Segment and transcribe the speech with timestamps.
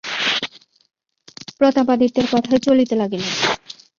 [1.59, 3.23] প্রতাপাদিত্যের কথাই চলিতে লাগিল।